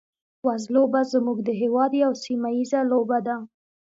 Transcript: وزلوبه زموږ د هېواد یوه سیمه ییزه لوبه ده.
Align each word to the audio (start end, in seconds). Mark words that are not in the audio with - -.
وزلوبه 0.45 1.01
زموږ 1.13 1.37
د 1.43 1.49
هېواد 1.61 1.91
یوه 2.03 2.17
سیمه 2.25 2.49
ییزه 2.57 2.79
لوبه 2.91 3.17
ده. 3.27 3.35